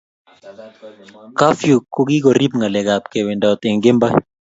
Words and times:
kafyu 1.37 1.75
ko 1.93 1.99
kigorib 2.09 2.51
ngalek 2.57 2.87
ab 2.95 3.03
ke 3.11 3.19
wendat 3.27 3.61
eng 3.67 3.81
kemboi 3.83 4.13